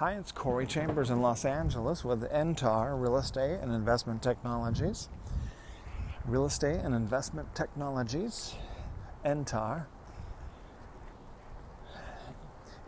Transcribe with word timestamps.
Hi, 0.00 0.14
it's 0.14 0.32
Corey 0.32 0.64
Chambers 0.64 1.10
in 1.10 1.20
Los 1.20 1.44
Angeles 1.44 2.06
with 2.06 2.22
NTAR 2.30 2.98
Real 2.98 3.18
Estate 3.18 3.60
and 3.60 3.70
Investment 3.70 4.22
Technologies. 4.22 5.10
Real 6.24 6.46
Estate 6.46 6.80
and 6.80 6.94
Investment 6.94 7.54
Technologies, 7.54 8.54
NTAR. 9.26 9.84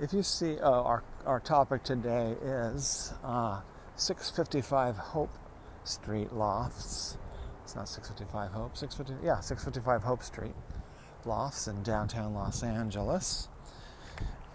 If 0.00 0.14
you 0.14 0.22
see, 0.22 0.58
uh, 0.58 0.70
our, 0.70 1.02
our 1.26 1.38
topic 1.38 1.84
today 1.84 2.34
is 2.42 3.12
uh, 3.22 3.60
655 3.96 4.96
Hope 4.96 5.36
Street 5.84 6.32
Lofts. 6.32 7.18
It's 7.62 7.76
not 7.76 7.90
655 7.90 8.52
Hope, 8.52 8.74
650, 8.74 9.26
yeah, 9.26 9.38
655 9.40 10.02
Hope 10.02 10.22
Street 10.22 10.54
Lofts 11.26 11.68
in 11.68 11.82
downtown 11.82 12.32
Los 12.32 12.62
Angeles. 12.62 13.48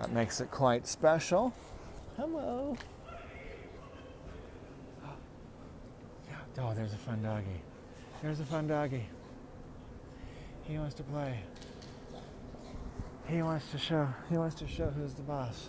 that 0.00 0.12
makes 0.12 0.40
it 0.40 0.50
quite 0.50 0.86
special. 0.86 1.52
Hello. 2.16 2.76
Oh, 6.58 6.74
there's 6.74 6.92
a 6.92 6.98
fun 6.98 7.22
doggy. 7.22 7.62
There's 8.22 8.40
a 8.40 8.44
fun 8.44 8.66
doggy. 8.66 9.06
He 10.64 10.78
wants 10.78 10.94
to 10.94 11.02
play. 11.02 11.38
He 13.26 13.42
wants 13.42 13.70
to 13.70 13.78
show. 13.78 14.08
He 14.28 14.36
wants 14.36 14.56
to 14.56 14.66
show 14.66 14.88
who's 14.90 15.14
the 15.14 15.22
boss. 15.22 15.68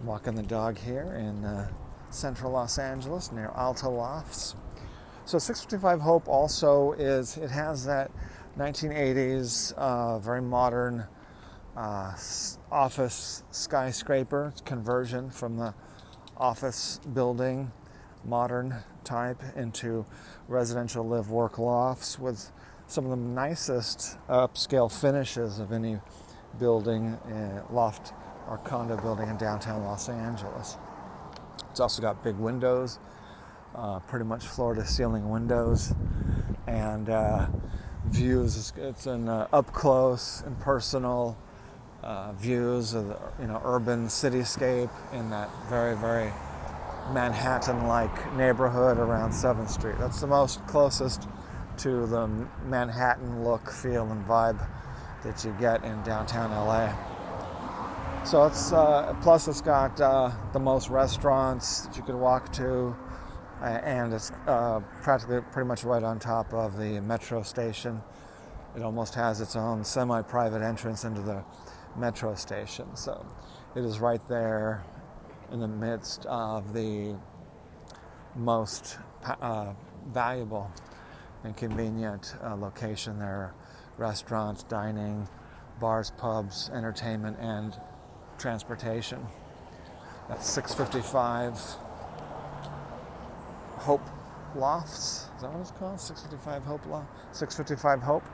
I'm 0.00 0.06
walking 0.06 0.34
the 0.34 0.42
dog 0.42 0.78
here 0.78 1.14
in 1.18 1.44
uh, 1.44 1.68
central 2.10 2.52
Los 2.52 2.78
Angeles 2.78 3.32
near 3.32 3.50
Alta 3.54 3.88
Lofts. 3.88 4.54
So 5.24 5.38
655 5.38 6.00
Hope 6.00 6.28
also 6.28 6.92
is. 6.92 7.36
It 7.36 7.50
has 7.50 7.84
that 7.86 8.10
1980s, 8.56 9.72
uh, 9.74 10.18
very 10.18 10.42
modern 10.42 11.06
uh, 11.78 12.12
office 12.72 13.44
skyscraper 13.52 14.52
conversion 14.64 15.30
from 15.30 15.56
the 15.56 15.72
office 16.36 17.00
building, 17.14 17.70
modern 18.24 18.74
type, 19.04 19.40
into 19.54 20.04
residential 20.48 21.06
live 21.06 21.30
work 21.30 21.56
lofts 21.56 22.18
with 22.18 22.50
some 22.88 23.04
of 23.04 23.10
the 23.10 23.16
nicest 23.16 24.18
upscale 24.28 24.90
finishes 24.90 25.60
of 25.60 25.70
any 25.70 26.00
building, 26.58 27.14
uh, 27.14 27.62
loft 27.70 28.12
or 28.48 28.58
condo 28.58 28.96
building 28.96 29.28
in 29.28 29.36
downtown 29.36 29.84
Los 29.84 30.08
Angeles. 30.08 30.76
It's 31.70 31.78
also 31.78 32.02
got 32.02 32.24
big 32.24 32.36
windows, 32.36 32.98
uh, 33.76 34.00
pretty 34.00 34.24
much 34.24 34.44
floor 34.44 34.74
to 34.74 34.84
ceiling 34.84 35.28
windows, 35.28 35.94
and 36.66 37.08
uh, 37.08 37.46
views. 38.06 38.72
It's 38.76 39.06
an 39.06 39.28
uh, 39.28 39.46
up 39.52 39.72
close 39.72 40.42
and 40.44 40.58
personal 40.58 41.36
uh, 42.02 42.32
views 42.32 42.94
of 42.94 43.08
the 43.08 43.18
you 43.40 43.46
know 43.46 43.60
urban 43.64 44.06
cityscape 44.06 44.90
in 45.12 45.30
that 45.30 45.50
very 45.68 45.96
very 45.96 46.32
Manhattan-like 47.12 48.36
neighborhood 48.36 48.98
around 48.98 49.32
Seventh 49.32 49.70
Street. 49.70 49.96
That's 49.98 50.20
the 50.20 50.26
most 50.26 50.64
closest 50.66 51.26
to 51.78 52.06
the 52.06 52.28
Manhattan 52.66 53.44
look, 53.44 53.70
feel, 53.70 54.10
and 54.10 54.26
vibe 54.26 54.60
that 55.24 55.44
you 55.44 55.54
get 55.58 55.84
in 55.84 56.02
downtown 56.02 56.50
LA. 56.50 56.94
So 58.24 58.44
it's 58.44 58.72
uh, 58.72 59.16
plus 59.22 59.48
it's 59.48 59.62
got 59.62 59.98
uh, 60.00 60.30
the 60.52 60.58
most 60.58 60.90
restaurants 60.90 61.86
that 61.86 61.96
you 61.96 62.02
could 62.02 62.14
walk 62.14 62.52
to, 62.54 62.94
and 63.62 64.12
it's 64.12 64.30
uh, 64.46 64.80
practically 65.02 65.40
pretty 65.52 65.66
much 65.66 65.84
right 65.84 66.02
on 66.02 66.18
top 66.18 66.52
of 66.52 66.76
the 66.76 67.00
metro 67.00 67.42
station. 67.42 68.02
It 68.76 68.82
almost 68.82 69.14
has 69.14 69.40
its 69.40 69.56
own 69.56 69.82
semi-private 69.82 70.62
entrance 70.62 71.04
into 71.04 71.22
the 71.22 71.42
metro 71.98 72.34
station. 72.34 72.94
So 72.96 73.26
it 73.74 73.84
is 73.84 74.00
right 74.00 74.26
there 74.28 74.84
in 75.52 75.60
the 75.60 75.68
midst 75.68 76.26
of 76.26 76.72
the 76.72 77.16
most 78.36 78.98
uh, 79.24 79.72
valuable 80.08 80.70
and 81.44 81.56
convenient 81.56 82.34
uh, 82.42 82.54
location 82.54 83.18
there 83.18 83.54
restaurants, 83.96 84.62
dining, 84.62 85.28
bars, 85.80 86.12
pubs, 86.18 86.70
entertainment, 86.72 87.36
and 87.40 87.76
transportation. 88.38 89.20
That's 90.28 90.48
655 90.48 91.58
Hope 93.78 94.02
Lofts. 94.54 95.28
Is 95.36 95.42
that 95.42 95.52
what 95.52 95.60
it's 95.60 95.70
called? 95.72 96.00
655 96.00 96.62
Hope 96.62 96.86
Loft? 96.86 97.08
655 97.32 98.02
Hope. 98.02 98.24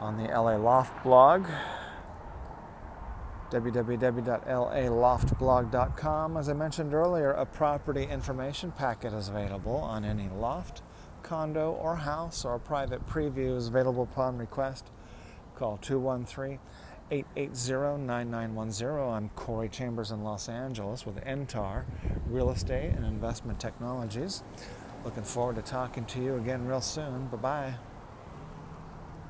on 0.00 0.18
the 0.18 0.24
LA 0.24 0.56
Loft 0.56 1.02
blog, 1.02 1.46
www.laloftblog.com. 3.50 6.36
As 6.36 6.48
I 6.48 6.52
mentioned 6.52 6.94
earlier, 6.94 7.32
a 7.32 7.46
property 7.46 8.04
information 8.04 8.70
packet 8.72 9.14
is 9.14 9.28
available 9.28 9.76
on 9.76 10.04
any 10.04 10.28
loft, 10.28 10.82
condo, 11.22 11.72
or 11.72 11.96
house, 11.96 12.44
or 12.44 12.58
private 12.58 13.06
preview 13.06 13.56
is 13.56 13.68
available 13.68 14.02
upon 14.02 14.36
request. 14.36 14.90
Call 15.56 15.78
213 15.78 16.58
880 17.10 18.04
9910. 18.04 19.14
I'm 19.14 19.30
Corey 19.30 19.68
Chambers 19.70 20.10
in 20.10 20.22
Los 20.22 20.48
Angeles 20.48 21.06
with 21.06 21.16
NTAR 21.24 21.84
Real 22.26 22.50
Estate 22.50 22.92
and 22.92 23.04
Investment 23.04 23.58
Technologies. 23.58 24.42
Looking 25.04 25.22
forward 25.22 25.56
to 25.56 25.62
talking 25.62 26.04
to 26.04 26.20
you 26.22 26.36
again 26.36 26.66
real 26.66 26.82
soon. 26.82 27.28
Bye 27.28 27.36
bye. 27.38 27.74